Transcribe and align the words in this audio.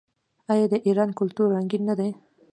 آیا 0.51 0.65
د 0.71 0.75
ایران 0.85 1.09
کلتور 1.19 1.47
رنګین 1.55 1.81
نه 1.89 1.95
دی؟ 1.99 2.11